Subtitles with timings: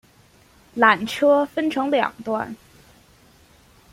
[0.75, 2.55] 缆车分成两段